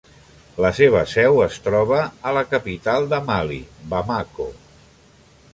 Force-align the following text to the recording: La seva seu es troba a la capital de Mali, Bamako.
La 0.65 0.71
seva 0.77 1.01
seu 1.11 1.37
es 1.49 1.59
troba 1.67 2.01
a 2.31 2.35
la 2.39 2.45
capital 2.55 3.09
de 3.15 3.23
Mali, 3.31 3.63
Bamako. 3.93 4.49